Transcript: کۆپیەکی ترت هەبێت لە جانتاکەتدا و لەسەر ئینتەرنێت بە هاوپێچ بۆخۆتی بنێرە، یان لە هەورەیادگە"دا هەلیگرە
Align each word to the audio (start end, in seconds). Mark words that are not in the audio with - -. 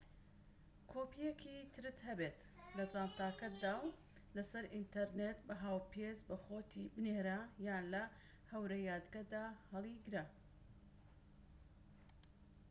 کۆپیەکی 0.91 1.57
ترت 1.73 1.97
هەبێت 2.09 2.37
لە 2.77 2.83
جانتاکەتدا 2.93 3.73
و 3.83 3.87
لەسەر 4.37 4.63
ئینتەرنێت 4.73 5.39
بە 5.47 5.55
هاوپێچ 5.63 6.19
بۆخۆتی 6.27 6.91
بنێرە، 6.95 7.39
یان 7.67 7.83
لە 7.93 8.03
هەورەیادگە"دا 8.51 9.45
هەلیگرە 9.71 10.23